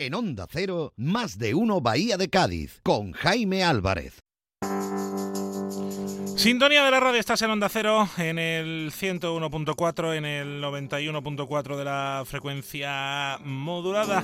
En 0.00 0.14
Onda 0.14 0.46
Cero, 0.50 0.94
más 0.96 1.36
de 1.36 1.54
uno 1.54 1.82
Bahía 1.82 2.16
de 2.16 2.30
Cádiz, 2.30 2.80
con 2.82 3.12
Jaime 3.12 3.62
Álvarez. 3.62 4.22
Sintonía 6.36 6.82
de 6.86 6.90
la 6.90 7.00
radio, 7.00 7.20
estás 7.20 7.42
en 7.42 7.50
Onda 7.50 7.68
Cero, 7.68 8.08
en 8.16 8.38
el 8.38 8.92
101.4, 8.98 10.16
en 10.16 10.24
el 10.24 10.62
91.4 10.62 11.76
de 11.76 11.84
la 11.84 12.22
frecuencia 12.24 13.36
modulada. 13.44 14.22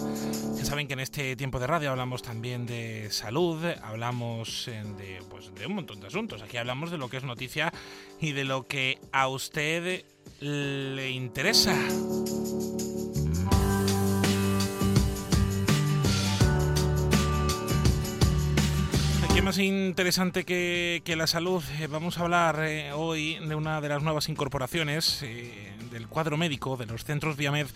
Ya 0.56 0.64
saben 0.64 0.86
que 0.86 0.94
en 0.94 1.00
este 1.00 1.36
tiempo 1.36 1.58
de 1.58 1.66
radio 1.66 1.90
hablamos 1.90 2.22
también 2.22 2.64
de 2.64 3.10
salud, 3.10 3.62
hablamos 3.82 4.64
de, 4.96 5.20
pues, 5.28 5.54
de 5.54 5.66
un 5.66 5.74
montón 5.74 6.00
de 6.00 6.06
asuntos. 6.06 6.40
Aquí 6.40 6.56
hablamos 6.56 6.90
de 6.90 6.96
lo 6.96 7.10
que 7.10 7.18
es 7.18 7.24
noticia 7.24 7.70
y 8.18 8.32
de 8.32 8.44
lo 8.44 8.66
que 8.66 8.98
a 9.12 9.28
usted 9.28 10.06
le 10.40 11.10
interesa. 11.10 11.76
Más 19.46 19.58
interesante 19.58 20.44
que, 20.44 21.14
la 21.16 21.28
salud? 21.28 21.62
Eh, 21.78 21.86
vamos 21.86 22.18
a 22.18 22.22
hablar 22.22 22.64
eh, 22.64 22.90
hoy 22.92 23.38
de 23.38 23.54
una 23.54 23.80
de 23.80 23.88
las 23.88 24.02
nuevas 24.02 24.28
incorporaciones 24.28 25.22
eh, 25.22 25.72
del 25.92 26.08
cuadro 26.08 26.36
médico 26.36 26.76
de 26.76 26.86
los 26.86 27.04
centros 27.04 27.36
Viamed 27.36 27.68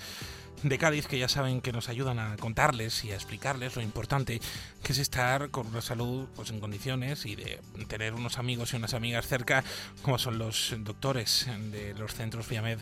de 0.65 0.79
Cádiz 0.79 1.06
que 1.06 1.16
ya 1.16 1.29
saben 1.29 1.60
que 1.60 1.70
nos 1.70 1.88
ayudan 1.88 2.19
a 2.19 2.37
contarles 2.38 3.05
y 3.05 3.12
a 3.12 3.15
explicarles 3.15 3.77
lo 3.77 3.83
importante 3.83 4.41
que 4.83 4.93
es 4.93 4.98
estar 4.98 5.51
con 5.51 5.69
una 5.69 5.80
salud 5.80 6.27
pues, 6.34 6.51
en 6.51 6.59
condiciones 6.59 7.24
y 7.24 7.37
de 7.37 7.60
tener 7.87 8.15
unos 8.15 8.38
amigos 8.38 8.73
y 8.73 8.77
unas 8.77 8.93
amigas 8.93 9.29
cerca 9.29 9.62
como 10.02 10.18
son 10.18 10.38
los 10.38 10.74
doctores 10.80 11.46
de 11.71 11.95
los 11.95 12.15
centros 12.15 12.48
Viamed 12.48 12.80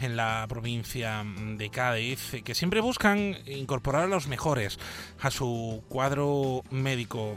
en 0.00 0.16
la 0.16 0.46
provincia 0.48 1.26
de 1.26 1.68
Cádiz 1.68 2.36
que 2.42 2.54
siempre 2.54 2.80
buscan 2.80 3.36
incorporar 3.44 4.04
a 4.04 4.08
los 4.08 4.28
mejores 4.28 4.78
a 5.20 5.30
su 5.30 5.84
cuadro 5.90 6.62
médico 6.70 7.36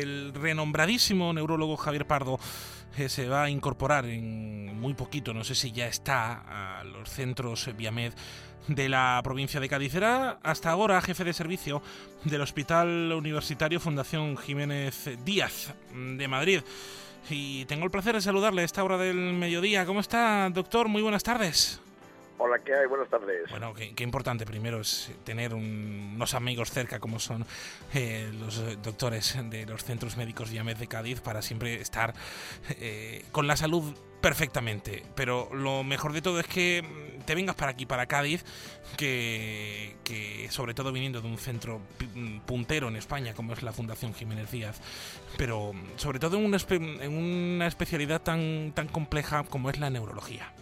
el 0.00 0.32
renombradísimo 0.34 1.32
neurólogo 1.32 1.76
Javier 1.76 2.06
Pardo 2.06 2.38
eh, 2.96 3.08
se 3.08 3.28
va 3.28 3.44
a 3.44 3.50
incorporar 3.50 4.06
en 4.06 4.78
muy 4.78 4.94
poquito, 4.94 5.34
no 5.34 5.44
sé 5.44 5.54
si 5.54 5.72
ya 5.72 5.86
está, 5.86 6.78
a 6.80 6.84
los 6.84 7.08
centros 7.08 7.70
Viamed 7.76 8.12
de 8.68 8.88
la 8.88 9.20
provincia 9.22 9.60
de 9.60 9.68
Cádiz. 9.68 9.94
Hasta 10.42 10.70
ahora 10.70 11.00
jefe 11.00 11.24
de 11.24 11.32
servicio 11.32 11.82
del 12.24 12.40
Hospital 12.40 13.12
Universitario 13.12 13.80
Fundación 13.80 14.36
Jiménez 14.36 15.10
Díaz 15.24 15.74
de 15.92 16.28
Madrid. 16.28 16.60
Y 17.30 17.64
tengo 17.66 17.84
el 17.84 17.90
placer 17.90 18.14
de 18.14 18.20
saludarle 18.20 18.62
a 18.62 18.64
esta 18.64 18.84
hora 18.84 18.98
del 18.98 19.16
mediodía. 19.16 19.86
¿Cómo 19.86 20.00
está, 20.00 20.50
doctor? 20.50 20.88
Muy 20.88 21.02
buenas 21.02 21.22
tardes. 21.22 21.80
Hola, 22.46 22.58
¿qué 22.58 22.74
hay? 22.74 22.86
Buenas 22.86 23.08
tardes. 23.08 23.48
Bueno, 23.48 23.72
qué, 23.72 24.04
importante 24.04 24.44
primero 24.44 24.78
es 24.78 25.10
tener 25.24 25.54
unos 25.54 26.34
amigos 26.34 26.70
cerca 26.70 27.00
como 27.00 27.18
son 27.18 27.46
eh, 27.94 28.30
los 28.38 28.82
doctores 28.82 29.38
de 29.48 29.64
los 29.64 29.82
centros 29.82 30.18
médicos 30.18 30.50
Viamed 30.50 30.76
de 30.76 30.86
Cádiz 30.86 31.22
para 31.22 31.40
siempre 31.40 31.80
estar 31.80 32.12
eh, 32.68 33.24
con 33.32 33.46
la 33.46 33.56
salud 33.56 33.94
perfectamente. 34.20 35.04
Pero 35.14 35.48
lo 35.54 35.84
mejor 35.84 36.12
de 36.12 36.20
todo 36.20 36.38
es 36.38 36.46
que 36.46 36.84
te 37.24 37.34
vengas 37.34 37.56
para 37.56 37.70
aquí, 37.70 37.86
para 37.86 38.04
Cádiz, 38.04 38.44
que, 38.98 39.96
sobre 40.50 40.74
todo 40.74 40.92
viniendo 40.92 41.22
de 41.22 41.28
un 41.28 41.38
centro 41.38 41.80
puntero 42.44 42.88
en 42.88 42.96
España 42.96 43.32
como 43.32 43.54
es 43.54 43.62
la 43.62 43.72
Fundación 43.72 44.12
Jiménez 44.12 44.50
Díaz, 44.50 44.82
pero 45.38 45.72
sobre 45.96 46.18
todo 46.18 46.36
en 46.36 46.44
una, 46.44 46.58
en 46.68 47.16
una 47.16 47.66
especialidad 47.66 48.20
tan, 48.20 48.72
tan 48.74 48.88
compleja 48.88 49.44
como 49.44 49.70
es 49.70 49.78
la 49.78 49.88
neurología. 49.88 50.52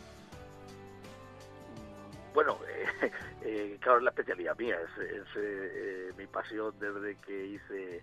Claro, 3.82 3.98
es 3.98 4.04
la 4.04 4.10
especialidad 4.10 4.56
mía, 4.56 4.78
es, 4.80 5.26
eh, 5.36 6.12
mi 6.16 6.26
pasión 6.26 6.74
desde 6.78 7.16
que 7.16 7.46
hice 7.46 8.02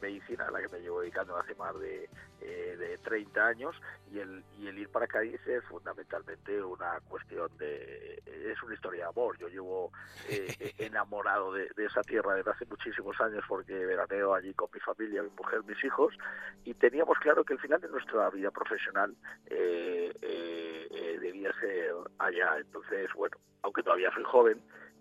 medicina, 0.00 0.46
a 0.46 0.50
la 0.52 0.60
que 0.60 0.68
me 0.68 0.78
llevo 0.78 1.00
dedicando 1.00 1.36
hace 1.36 1.52
más 1.56 1.76
de, 1.80 2.08
de 2.40 2.98
30 2.98 3.44
años, 3.44 3.74
y 4.12 4.20
el, 4.20 4.44
y 4.56 4.68
el 4.68 4.78
ir 4.78 4.88
para 4.88 5.08
Cádiz 5.08 5.44
es 5.46 5.64
fundamentalmente 5.64 6.62
una 6.62 7.00
cuestión 7.08 7.48
de... 7.58 8.22
es 8.26 8.62
una 8.62 8.74
historia 8.74 9.04
de 9.04 9.08
amor. 9.08 9.36
Yo 9.38 9.48
llevo 9.48 9.90
enamorado 10.78 11.52
de, 11.52 11.68
esa 11.78 12.02
tierra 12.02 12.34
desde 12.34 12.52
hace 12.52 12.66
muchísimos 12.66 13.20
años 13.20 13.42
porque 13.48 13.74
veraneo 13.86 14.34
allí 14.34 14.54
con 14.54 14.68
mi 14.72 14.78
familia, 14.78 15.22
mi 15.22 15.30
mujer, 15.30 15.64
mis 15.64 15.82
hijos, 15.82 16.14
y 16.64 16.74
teníamos 16.74 17.18
claro 17.18 17.42
que 17.44 17.54
el 17.54 17.58
final 17.58 17.80
de 17.80 17.88
nuestra 17.88 18.30
vida 18.30 18.52
profesional 18.52 19.16
debía 21.20 21.52
ser 21.60 21.94
allá. 22.18 22.58
Entonces, 22.58 23.10
bueno, 23.14 23.36
aunque 23.62 23.82
todavía 23.82 24.12
soy 24.14 24.24
joven, 24.24 24.60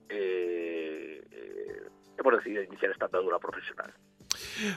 eh, 0.10 1.22
eh, 1.32 1.82
hemos 2.18 2.34
decidido 2.38 2.64
iniciar 2.64 2.92
esta 2.92 3.06
andadura 3.06 3.40
profesional. 3.40 3.94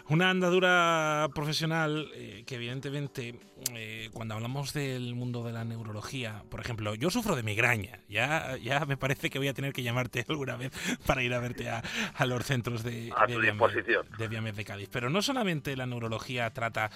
Una 0.09 0.31
andadura 0.31 1.29
profesional 1.35 2.11
eh, 2.15 2.45
que 2.47 2.57
evidentemente 2.57 3.39
eh, 3.75 4.11
cuando 4.13 4.35
hablamos 4.35 4.73
del 4.73 5.15
mundo 5.15 5.43
de 5.43 5.53
la 5.53 5.65
neurología, 5.65 6.45
por 6.51 6.61
ejemplo, 6.61 6.95
yo 6.95 7.11
sufro 7.11 7.37
de 7.37 7.43
migraña, 7.43 8.01
ya, 8.09 8.57
ya 8.59 8.85
me 8.85 8.97
parece 8.97 9.31
que 9.31 9.39
voy 9.39 9.49
a 9.49 9.55
tener 9.55 9.73
que 9.73 9.83
llamarte 9.83 10.25
alguna 10.29 10.57
vez 10.57 10.73
para 11.07 11.23
ir 11.23 11.33
a 11.35 11.41
verte 11.41 11.69
a, 11.71 11.83
los 12.27 12.45
centros 12.45 12.83
de, 12.83 13.13
de, 13.27 14.29
Viamed, 14.29 14.55
de 14.55 14.65
Cádiz. 14.65 14.89
Pero 14.91 15.11
no 15.11 15.23
solamente 15.23 15.77
la 15.77 15.87
neurología 15.87 16.51
trata 16.53 16.91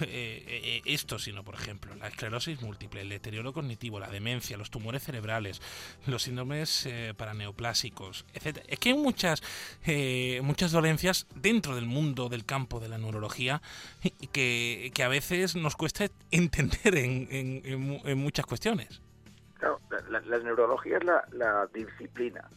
eh, 0.00 0.82
esto, 0.84 1.18
sino 1.18 1.44
por 1.44 1.54
ejemplo 1.54 1.94
la 1.96 2.08
esclerosis 2.08 2.62
múltiple, 2.62 3.02
el 3.02 3.08
deterioro 3.08 3.52
cognitivo, 3.52 4.00
la 4.00 4.08
demencia, 4.08 4.56
los 4.56 4.70
tumores 4.70 5.02
cerebrales, 5.02 5.60
los 6.06 6.22
síndromes 6.22 6.88
paraneoplásicos, 7.16 8.24
etc. 8.32 8.58
Es 8.68 8.78
que 8.78 8.90
hay 8.90 8.94
muchas, 8.94 9.42
muchas 10.42 10.72
dolencias 10.72 11.26
dentro 11.34 11.74
del 11.74 11.86
mundo 11.86 12.25
del 12.28 12.44
campo 12.44 12.80
de 12.80 12.88
la 12.88 12.98
neurología 12.98 13.62
que, 14.32 14.90
que 14.94 15.02
a 15.02 15.08
veces 15.08 15.56
nos 15.56 15.76
cuesta 15.76 16.06
entender 16.30 16.96
en, 16.96 17.28
en, 17.30 18.18
muchas 18.18 18.46
cuestiones. 18.46 19.00
Claro, 19.58 19.80
la, 20.10 20.38
neurología 20.38 20.98
es 20.98 21.04
la, 21.04 21.68
disciplina 21.72 22.48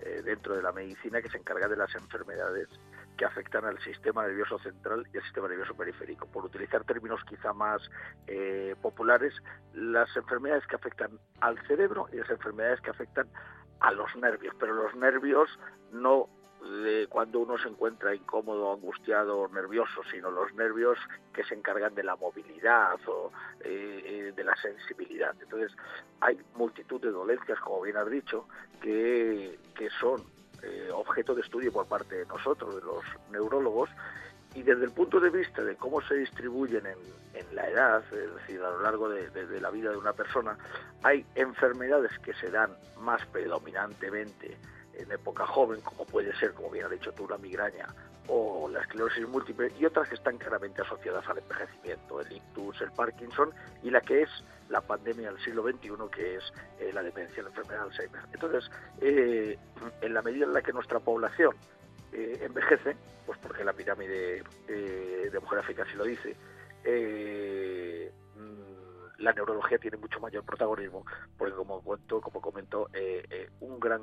eh, 0.00 0.22
dentro 0.24 0.56
de 0.56 0.62
la 0.62 0.72
medicina 0.72 1.20
que 1.22 1.28
se 1.28 1.38
encarga 1.38 1.68
de 1.68 1.76
las 1.76 1.94
enfermedades 1.94 2.68
que 3.16 3.24
afectan 3.26 3.66
al 3.66 3.78
sistema 3.80 4.26
nervioso 4.26 4.58
central 4.60 5.06
y 5.12 5.18
al 5.18 5.22
sistema 5.24 5.46
nervioso 5.48 5.74
periférico. 5.74 6.26
Por 6.26 6.46
utilizar 6.46 6.84
términos 6.84 7.20
quizá 7.28 7.52
más 7.52 7.82
eh, 8.26 8.74
populares, 8.80 9.34
las 9.74 10.14
enfermedades 10.16 10.66
que 10.66 10.76
afectan 10.76 11.18
al 11.40 11.58
cerebro 11.66 12.08
y 12.12 12.16
las 12.16 12.30
enfermedades 12.30 12.80
que 12.80 12.90
afectan 12.90 13.28
a 13.80 13.92
los 13.92 14.14
nervios, 14.16 14.54
pero 14.58 14.74
los 14.74 14.94
nervios 14.94 15.48
no 15.92 16.28
de 16.60 17.06
cuando 17.08 17.40
uno 17.40 17.56
se 17.58 17.68
encuentra 17.68 18.14
incómodo, 18.14 18.72
angustiado 18.72 19.38
o 19.38 19.48
nervioso, 19.48 20.02
sino 20.10 20.30
los 20.30 20.52
nervios 20.54 20.98
que 21.32 21.44
se 21.44 21.54
encargan 21.54 21.94
de 21.94 22.04
la 22.04 22.16
movilidad 22.16 22.98
o 23.06 23.32
eh, 23.60 24.02
eh, 24.04 24.32
de 24.34 24.44
la 24.44 24.54
sensibilidad. 24.56 25.34
Entonces, 25.40 25.72
hay 26.20 26.38
multitud 26.54 27.00
de 27.00 27.10
dolencias, 27.10 27.58
como 27.60 27.82
bien 27.82 27.96
has 27.96 28.10
dicho, 28.10 28.46
que, 28.80 29.58
que 29.74 29.88
son 30.00 30.22
eh, 30.62 30.90
objeto 30.92 31.34
de 31.34 31.42
estudio 31.42 31.72
por 31.72 31.86
parte 31.86 32.16
de 32.16 32.26
nosotros, 32.26 32.76
de 32.76 32.82
los 32.82 33.04
neurólogos, 33.30 33.88
y 34.54 34.62
desde 34.62 34.84
el 34.84 34.90
punto 34.90 35.20
de 35.20 35.30
vista 35.30 35.62
de 35.62 35.76
cómo 35.76 36.02
se 36.02 36.16
distribuyen 36.16 36.84
en, 36.84 36.98
en 37.34 37.54
la 37.54 37.68
edad, 37.68 38.04
es 38.12 38.34
decir, 38.34 38.60
a 38.60 38.70
lo 38.70 38.82
largo 38.82 39.08
de, 39.08 39.30
de, 39.30 39.60
la 39.60 39.70
vida 39.70 39.90
de 39.90 39.96
una 39.96 40.12
persona, 40.12 40.58
hay 41.02 41.24
enfermedades 41.36 42.10
que 42.18 42.34
se 42.34 42.50
dan 42.50 42.70
más 42.98 43.24
predominantemente 43.26 44.56
en 45.00 45.12
época 45.12 45.46
joven, 45.46 45.80
como 45.80 46.04
puede 46.04 46.34
ser, 46.36 46.52
como 46.52 46.70
bien 46.70 46.86
ha 46.86 46.88
dicho 46.88 47.12
tú, 47.12 47.28
la 47.28 47.38
migraña 47.38 47.86
o 48.28 48.68
la 48.68 48.80
esclerosis 48.80 49.26
múltiple, 49.28 49.72
y 49.78 49.84
otras 49.84 50.08
que 50.08 50.14
están 50.14 50.38
claramente 50.38 50.82
asociadas 50.82 51.26
al 51.28 51.38
envejecimiento, 51.38 52.20
el 52.20 52.32
ictus, 52.32 52.80
el 52.80 52.92
Parkinson, 52.92 53.50
y 53.82 53.90
la 53.90 54.00
que 54.00 54.22
es 54.22 54.30
la 54.68 54.80
pandemia 54.80 55.32
del 55.32 55.42
siglo 55.42 55.64
XXI, 55.64 55.90
que 56.12 56.36
es 56.36 56.44
eh, 56.78 56.92
la 56.92 57.02
demencia, 57.02 57.42
la 57.42 57.48
enfermedad 57.48 57.80
de 57.80 57.84
Alzheimer. 57.86 58.22
Entonces, 58.32 58.70
eh, 59.00 59.58
en 60.00 60.14
la 60.14 60.22
medida 60.22 60.44
en 60.44 60.52
la 60.52 60.62
que 60.62 60.72
nuestra 60.72 61.00
población 61.00 61.54
eh, 62.12 62.38
envejece, 62.42 62.96
pues 63.26 63.38
porque 63.38 63.64
la 63.64 63.72
pirámide 63.72 64.42
demográfica 65.32 65.82
así 65.82 65.94
lo 65.96 66.04
dice, 66.04 66.36
mm, 68.36 69.22
la 69.22 69.32
neurología 69.32 69.78
tiene 69.78 69.96
mucho 69.96 70.20
mayor 70.20 70.44
protagonismo, 70.44 71.04
porque 71.36 71.54
como 71.54 71.82
cuento, 71.82 72.20
como 72.20 72.40
comento, 72.40 72.88
un 73.60 73.80
gran 73.80 74.02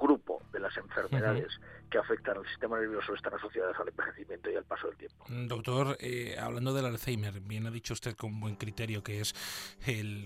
grupo 0.00 0.42
de 0.52 0.60
las 0.60 0.76
enfermedades 0.76 1.60
que 1.90 1.98
afectan 1.98 2.38
al 2.38 2.46
sistema 2.46 2.78
nervioso 2.78 3.14
están 3.14 3.34
asociadas 3.34 3.78
al 3.78 3.88
envejecimiento 3.88 4.50
y 4.50 4.56
al 4.56 4.64
paso 4.64 4.88
del 4.88 4.96
tiempo. 4.96 5.24
Mm, 5.28 5.46
doctor, 5.46 5.96
eh, 6.00 6.36
hablando 6.38 6.72
del 6.72 6.86
Alzheimer, 6.86 7.40
bien 7.40 7.66
ha 7.66 7.70
dicho 7.70 7.92
usted 7.92 8.16
con 8.16 8.40
buen 8.40 8.56
criterio 8.56 9.02
que 9.02 9.20
es 9.20 9.34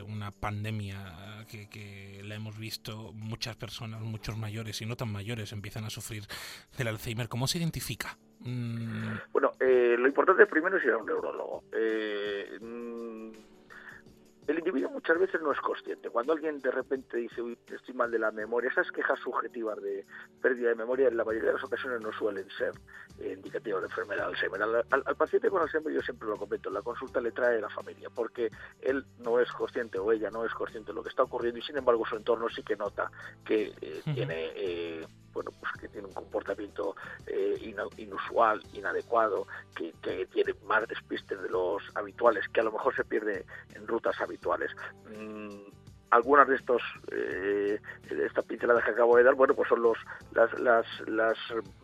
una 0.07 0.31
pandemia 0.31 1.45
que, 1.49 2.21
la 2.25 2.35
hemos 2.35 2.59
visto 2.59 3.13
muchas 3.15 3.57
personas, 3.57 4.01
muchos 4.01 4.37
mayores 4.37 4.81
y 4.83 4.87
no 4.87 4.97
tan 4.97 5.11
mayores 5.11 5.53
empiezan 5.53 5.85
a 5.85 5.91
sufrir 5.91 6.25
del 6.77 6.89
Alzheimer. 6.89 7.29
¿Cómo 7.29 7.47
se 7.47 7.59
identifica? 7.59 8.17
Mm. 8.41 9.15
Bueno, 9.33 9.53
eh, 9.61 9.97
lo 9.99 10.07
importante 10.07 10.47
primero 10.47 10.77
es 10.77 10.85
ir 10.85 10.91
a 10.91 10.99
un 10.99 11.07
neurólogo. 11.07 11.65
Eh, 11.73 12.59
el 14.47 14.59
individuo 14.59 14.91
muchas 14.91 15.19
veces 15.19 15.41
no 15.41 15.53
es 15.53 15.61
consciente. 15.61 16.11
Cuando 16.11 16.33
alguien 16.33 16.59
de 16.61 16.71
repente 16.71 17.17
dice, 17.17 17.41
uy, 17.41 17.59
estoy 17.67 17.95
mal 17.95 18.11
de 18.11 18.19
la 18.19 18.31
memoria, 18.31 18.71
esas 18.71 18.91
quejas 18.91 19.19
subjetivas 19.21 19.81
de 19.83 20.05
pérdida 20.43 20.69
de 20.71 20.75
memoria 20.75 21.09
en 21.09 21.17
la 21.17 21.25
mayoría 21.25 21.49
de 21.49 21.55
las 21.55 21.65
ocasiones 21.65 22.01
no 22.01 22.13
suelen 22.13 22.47
ser 22.51 22.73
eh, 23.19 23.33
indicativas 23.35 23.83
de 23.83 23.89
enfermedad 23.89 24.29
de 24.29 24.35
Alzheimer. 24.35 24.63
Al, 24.63 25.17
paciente 25.17 25.49
con 25.49 25.63
Alzheimer 25.63 25.95
yo 25.95 26.03
siempre 26.03 26.29
lo 26.29 26.37
comento, 26.37 26.71
la 26.71 26.83
consulta 26.83 27.21
le 27.21 27.33
trae 27.33 27.61
la 27.61 27.71
familia, 27.71 28.11
porque 28.11 28.51
él 28.83 29.05
no 29.19 29.41
es 29.41 29.51
consciente 29.53 29.99
o 29.99 30.13
ella 30.13 30.31
no 30.31 30.45
es 30.45 30.53
consciente 30.53 30.93
de 30.93 30.95
lo 30.95 31.03
que 31.03 31.09
está 31.09 31.23
ocurriendo 31.23 31.59
y 31.59 31.63
sin 31.63 31.79
embargo 31.79 32.05
su 32.05 32.17
entorno 32.17 32.49
sí 32.49 32.63
que 32.63 32.77
nota 32.77 33.11
que 33.45 33.73
eh, 33.81 34.03
tiene... 34.15 34.53
Eh, 34.55 35.07
bueno, 35.35 35.51
pues 35.61 35.73
que 35.81 35.89
tiene 35.89 36.07
un 36.07 36.15
comportamiento 36.15 36.95
eh, 37.27 37.75
inusual, 37.97 38.63
inadecuado, 38.73 39.47
que, 39.75 39.93
tiene 40.33 40.55
más 40.67 40.87
despistes 40.89 41.43
de 41.43 41.49
los 41.49 41.83
habituales, 41.95 42.47
que 42.49 42.61
a 42.61 42.65
lo 42.65 42.73
mejor 42.73 42.95
se 42.95 43.05
pierde 43.05 43.45
en 43.75 43.87
rutas 43.87 44.19
habituales. 44.21 44.71
Mm, 45.11 45.51
algunas 46.11 46.47
de 46.47 46.55
estos 46.55 46.81
eh, 47.11 47.81
estas 48.09 48.45
pinceladas 48.45 48.85
que 48.85 48.93
acabo 48.93 49.17
de 49.17 49.25
dar 49.25 49.35
bueno 49.35 49.55
pues 49.55 49.69
son 49.69 49.83
los 49.83 49.99
las, 50.33 50.57
las, 50.61 50.87
las 51.07 51.37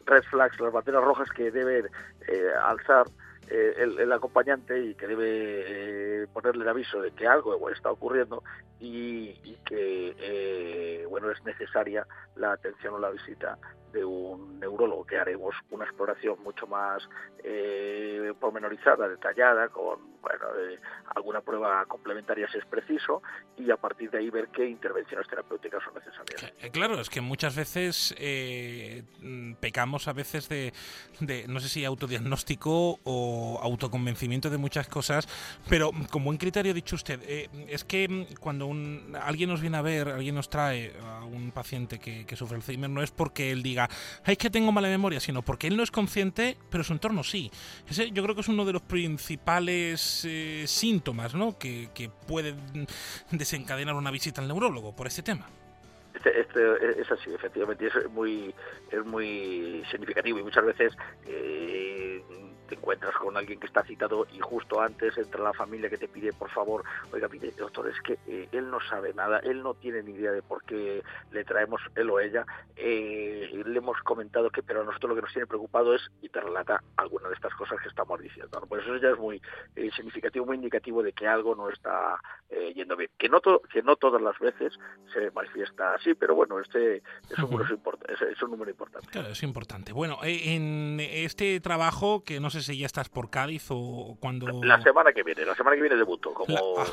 red 0.07 0.23
flags 0.31 0.61
las 0.61 0.73
banderas 0.73 1.03
rojas 1.03 1.29
que 1.31 1.51
debe 1.51 1.91
eh, 2.29 2.51
alzar 2.63 3.07
eh, 3.51 3.75
el, 3.79 4.13
acompañante 4.13 4.81
y 4.81 4.95
que 4.95 5.07
debe 5.07 6.27
ponerle 6.29 6.63
el 6.63 6.69
aviso 6.69 7.01
de 7.01 7.11
que 7.13 7.27
algo 7.27 7.69
está 7.71 7.91
ocurriendo 7.91 8.43
y, 8.79 9.37
y 9.45 9.59
que 9.67 11.07
bueno 11.09 11.31
es 11.31 11.43
necesaria 11.45 12.07
la 12.37 12.53
atención 12.53 12.95
o 12.95 12.99
la 12.99 13.11
visita 13.11 13.59
de 13.93 14.05
un 14.05 14.59
neurólogo 14.61 15.05
que 15.05 15.19
haremos 15.19 15.55
una 15.71 15.85
exploración 15.85 16.43
mucho 16.43 16.67
más 16.67 17.03
eh, 17.43 18.33
pormenorizada, 18.39 19.09
detallada, 19.09 19.69
con 19.69 20.11
bueno, 20.21 20.45
eh, 20.59 20.79
alguna 21.15 21.41
prueba 21.41 21.85
complementaria 21.87 22.47
si 22.51 22.59
es 22.59 22.67
preciso, 22.67 23.23
y 23.57 23.71
a 23.71 23.77
partir 23.77 24.11
de 24.11 24.19
ahí 24.19 24.31
ver 24.31 24.49
qué 24.49 24.67
intervenciones 24.67 25.27
terapéuticas 25.29 25.83
son 25.83 25.95
necesarias. 25.95 26.53
Eh, 26.61 26.71
claro, 26.71 27.01
es 27.01 27.09
que 27.09 27.21
muchas 27.21 27.57
veces 27.57 28.15
eh, 28.19 29.03
mm, 29.21 29.55
pecamos 29.55 30.09
a 30.09 30.13
veces 30.13 30.49
de, 30.49 30.73
no 31.49 31.61
sé 31.61 31.69
si 31.69 31.85
autodiagnóstico 31.85 32.99
o 33.05 33.61
autoconvencimiento 33.63 34.51
de 34.51 34.59
muchas 34.59 34.89
cosas, 34.89 35.27
pero 35.69 35.91
como 36.11 36.27
buen 36.27 36.39
criterio 36.39 36.75
dicho 36.75 36.97
usted, 36.97 37.21
es 37.69 37.85
que 37.85 38.09
mm, 38.09 38.35
cuando 38.41 38.67
un, 38.67 39.17
alguien 39.21 39.51
nos 39.51 39.61
viene 39.61 39.79
a 39.79 39.83
ver, 39.83 40.09
alguien 40.09 40.35
nos 40.35 40.51
trae 40.51 40.93
a 41.03 41.25
un 41.25 41.51
paciente 41.51 41.99
que, 41.99 42.27
que 42.27 42.37
sufre 42.37 42.57
Alzheimer, 42.57 42.91
no 42.91 43.03
es 43.03 43.11
porque 43.11 43.51
él 43.51 43.63
diga 43.63 43.80
es 44.27 44.39
que 44.39 44.51
tengo 44.51 44.73
mala 44.73 44.89
memoria, 44.89 45.21
sino 45.21 45.43
porque 45.43 45.67
él 45.67 45.77
no 45.77 45.83
es 45.83 45.91
consciente, 45.91 46.57
pero 46.71 46.85
su 46.85 46.93
entorno 46.93 47.23
sí. 47.23 47.51
Ese 47.89 48.11
yo 48.11 48.23
creo 48.23 48.35
que 48.35 48.41
es 48.41 48.49
uno 48.49 48.65
de 48.65 48.73
los 48.73 48.83
principales 48.83 50.25
eh, 50.29 50.65
síntomas 50.67 51.35
¿no? 51.35 51.59
que, 51.59 51.89
que 51.95 52.11
puede 52.27 52.55
desencadenar 53.31 53.95
una 53.95 54.11
visita 54.11 54.41
al 54.41 54.49
neurólogo 54.49 54.95
por 54.95 55.07
este 55.07 55.23
tema. 55.23 55.47
Este, 56.15 56.41
este, 56.41 57.01
es 57.01 57.11
así, 57.11 57.33
efectivamente, 57.33 57.87
es 57.87 58.11
muy, 58.11 58.55
es 58.91 59.05
muy 59.07 59.83
significativo 59.91 60.39
y 60.39 60.43
muchas 60.43 60.67
veces 60.67 60.93
eh, 61.27 61.90
te 62.71 62.77
encuentras 62.77 63.15
con 63.17 63.37
alguien 63.37 63.59
que 63.59 63.67
está 63.67 63.83
citado 63.83 64.29
y 64.33 64.39
justo 64.39 64.81
antes 64.81 65.19
entra 65.19 65.43
la 65.43 65.53
familia 65.53 65.91
que 65.91 65.99
te 65.99 66.07
pide, 66.07 66.33
por 66.33 66.51
favor, 66.51 66.85
oiga, 67.13 67.29
pide, 67.29 67.51
doctor, 67.51 67.89
es 67.89 68.01
que 68.01 68.17
eh, 68.29 68.49
él 68.53 68.71
no 68.71 68.79
sabe 68.81 69.13
nada, 69.13 69.41
él 69.41 69.61
no 69.61 69.75
tiene 69.75 70.05
ni 70.05 70.13
idea 70.13 70.31
de 70.31 70.41
por 70.41 70.63
qué 70.63 71.03
le 71.33 71.45
traemos 71.45 71.81
él 71.97 72.09
o 72.11 72.21
ella. 72.21 72.47
Eh, 72.77 73.51
le 73.67 73.77
hemos 73.77 73.99
comentado 74.03 74.51
que, 74.51 74.63
pero 74.63 74.83
a 74.83 74.85
nosotros 74.85 75.11
lo 75.11 75.17
que 75.17 75.23
nos 75.23 75.33
tiene 75.33 75.49
preocupado 75.49 75.97
es, 75.97 76.03
y 76.23 76.29
te 76.29 76.41
relata 76.41 76.81
alguna 76.97 77.29
de 77.29 77.35
estas 77.35 77.53
cosas 77.55 77.81
que 77.83 77.89
estamos 77.89 78.21
diciendo. 78.21 78.65
Por 78.69 78.81
eso 78.81 78.97
ya 78.99 79.11
es 79.11 79.19
muy 79.19 79.43
eh, 79.75 79.91
significativo, 79.97 80.47
muy 80.47 80.57
indicativo 80.57 81.03
de 81.03 81.13
que 81.13 81.27
algo 81.27 81.57
no 81.57 81.69
está 81.71 82.21
yendo 82.75 82.97
bien. 82.97 83.11
Que 83.17 83.29
no, 83.29 83.41
que 83.41 83.83
no 83.83 83.97
todas 83.97 84.21
las 84.21 84.39
veces 84.39 84.73
se 85.13 85.31
manifiesta 85.33 85.95
así, 85.95 86.15
pero 86.15 86.35
bueno, 86.35 86.61
este 86.61 86.97
es 86.97 87.39
un, 87.39 87.51
número, 87.51 87.65
es 88.09 88.43
un 88.43 88.51
número 88.51 88.71
importante. 88.71 89.09
Claro, 89.09 89.29
es 89.29 89.43
importante. 89.43 89.93
Bueno, 89.93 90.19
en 90.23 90.99
este 91.01 91.59
trabajo, 91.61 92.23
que 92.25 92.41
no 92.41 92.51
sé 92.61 92.73
si 92.73 92.79
ya 92.79 92.87
estás 92.87 93.09
por 93.09 93.31
Cádiz 93.31 93.67
o 93.71 94.17
cuando... 94.21 94.63
La 94.63 94.81
semana 94.83 95.13
que 95.13 95.23
viene, 95.23 95.45
la 95.45 95.55
semana 95.55 95.77
que 95.77 95.83
viene 95.83 95.97
debuto. 95.97 96.33
Como... 96.33 96.57
Ah, 96.79 96.87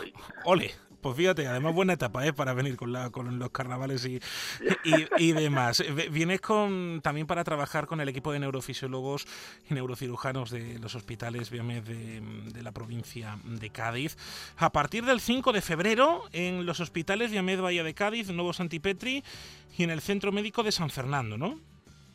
ole, 0.46 0.74
pues 1.02 1.16
fíjate, 1.16 1.48
además 1.48 1.74
buena 1.74 1.94
etapa 1.94 2.26
¿eh? 2.26 2.34
para 2.34 2.54
venir 2.54 2.76
con, 2.76 2.92
la, 2.92 3.12
con 3.12 3.40
los 3.40 3.50
carnavales 3.52 4.06
y, 4.06 4.20
y, 4.84 5.32
demás. 5.34 5.84
Vienes 6.12 6.42
con, 6.42 7.02
también 7.02 7.28
para 7.28 7.44
trabajar 7.44 7.86
con 7.86 8.02
el 8.02 8.10
equipo 8.10 8.32
de 8.32 8.40
neurofisiólogos 8.40 9.28
y 9.70 9.74
neurocirujanos 9.74 10.50
de 10.50 10.80
los 10.80 10.96
hospitales 10.96 11.50
Biomed 11.50 11.84
de, 11.84 12.22
de 12.52 12.64
la 12.64 12.72
provincia 12.72 13.38
de 13.44 13.70
Cádiz. 13.70 14.18
A 14.58 14.72
partir 14.72 15.06
del 15.06 15.20
5 15.20 15.54
de 15.54 15.62
febrero 15.62 16.24
en 16.34 16.66
los 16.66 16.80
hospitales 16.80 17.32
Biomed 17.32 17.62
Bahía 17.62 17.84
de 17.84 17.94
Cádiz, 17.94 18.30
Nuevo 18.32 18.54
Santipetri 18.54 19.24
y 19.78 19.84
en 19.84 19.92
el 19.92 20.02
Centro 20.02 20.32
Médico 20.32 20.64
de 20.64 20.72
San 20.72 20.90
Fernando, 20.90 21.38
¿no? 21.38 21.60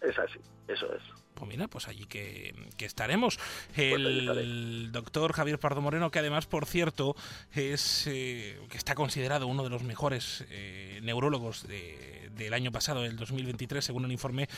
Es 0.01 0.19
así, 0.19 0.39
eso 0.67 0.93
es. 0.95 1.22
Pues 1.43 1.57
mira, 1.57 1.67
pues 1.67 1.89
allí 1.89 2.07
que, 2.07 2.55
estaremos. 2.79 3.37
Pues 3.75 3.95
el 3.95 4.93
doctor 4.93 5.33
Javier 5.33 5.59
Pardo 5.59 5.81
Moreno, 5.81 6.13
que 6.13 6.21
además, 6.21 6.47
por 6.47 6.67
cierto, 6.67 7.17
es 7.53 8.07
eh, 8.07 8.61
que 8.71 8.77
está 8.77 8.95
considerado 8.95 9.49
uno 9.49 9.65
de 9.65 9.71
los 9.71 9.83
mejores 9.83 10.47
eh, 10.51 11.01
neurólogos 11.03 11.67
del 11.67 12.55
año 12.55 12.71
pasado, 12.71 13.05
el 13.05 13.17
2023, 13.17 13.85
según 13.85 14.05
el 14.05 14.13
informe 14.13 14.49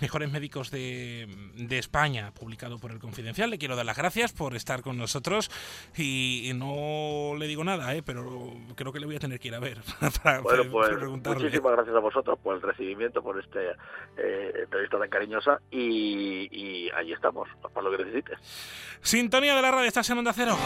Mejores 0.00 0.32
Médicos 0.32 0.70
de, 0.70 1.28
España, 1.70 2.32
publicado 2.32 2.78
por 2.78 2.90
el 2.90 3.00
Confidencial. 3.00 3.50
Le 3.50 3.58
quiero 3.58 3.76
dar 3.76 3.84
las 3.84 3.98
gracias 3.98 4.32
por 4.32 4.54
estar 4.54 4.80
con 4.80 4.96
nosotros 4.96 5.50
y, 5.94 6.52
no 6.54 7.34
le 7.38 7.48
digo 7.48 7.64
nada, 7.64 7.94
¿eh? 7.94 8.02
pero 8.02 8.54
creo 8.76 8.92
que 8.94 9.00
le 9.00 9.06
voy 9.06 9.16
a 9.16 9.20
tener 9.20 9.38
que 9.38 9.48
ir 9.48 9.54
a 9.54 9.60
ver 9.60 9.78
para, 10.22 10.40
bueno, 10.40 10.64
pues, 10.70 10.90
Muchísimas 11.36 11.72
gracias 11.72 11.94
a 11.94 12.00
vosotros 12.00 12.38
por 12.38 12.56
el 12.56 12.62
recibimiento, 12.62 13.22
por 13.22 13.38
esta 13.38 13.60
entrevista 14.16 14.98
tan 14.98 15.08
cariñosa 15.10 15.60
y 15.70 16.29
y, 16.30 16.90
ahí 16.96 17.12
estamos, 17.12 17.48
para 17.72 17.88
lo 17.88 17.96
que 17.96 18.04
necesites. 18.04 18.38
Sintonía 19.02 19.54
de 19.54 19.62
la 19.62 19.70
radio, 19.70 19.86
estás 19.86 20.08
en 20.10 20.18
Onda 20.18 20.32
Cero. 20.32 20.56